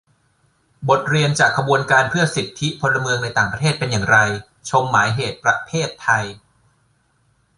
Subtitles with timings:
[0.89, 4.17] บทเรียนจากขบวนการเพื่อสิทธิพลเมืองในต่างประเทศเป็นอย่างไร-
[4.69, 6.25] ชม หมายเหตุประเพทไทย